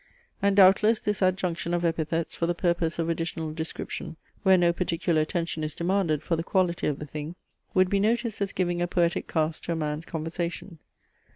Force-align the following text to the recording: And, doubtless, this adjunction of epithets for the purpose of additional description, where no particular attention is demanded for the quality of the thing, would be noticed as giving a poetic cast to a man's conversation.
And, 0.41 0.55
doubtless, 0.55 0.99
this 0.99 1.21
adjunction 1.21 1.75
of 1.75 1.85
epithets 1.85 2.35
for 2.35 2.47
the 2.47 2.55
purpose 2.55 2.97
of 2.97 3.07
additional 3.07 3.53
description, 3.53 4.17
where 4.41 4.57
no 4.57 4.73
particular 4.73 5.21
attention 5.21 5.63
is 5.63 5.75
demanded 5.75 6.23
for 6.23 6.35
the 6.35 6.43
quality 6.43 6.87
of 6.87 6.97
the 6.97 7.05
thing, 7.05 7.35
would 7.75 7.87
be 7.91 7.99
noticed 7.99 8.41
as 8.41 8.51
giving 8.51 8.81
a 8.81 8.87
poetic 8.87 9.27
cast 9.27 9.63
to 9.65 9.73
a 9.73 9.75
man's 9.75 10.05
conversation. 10.07 10.79